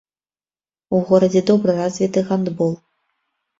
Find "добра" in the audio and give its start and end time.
1.51-1.71